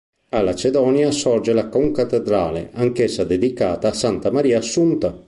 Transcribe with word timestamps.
A 0.29 0.41
Lacedonia 0.41 1.11
sorge 1.11 1.53
la 1.53 1.69
concattedrale, 1.69 2.71
anch'essa 2.73 3.23
dedicata 3.23 3.89
a 3.89 3.93
Santa 3.93 4.31
Maria 4.31 4.57
Assunta. 4.57 5.19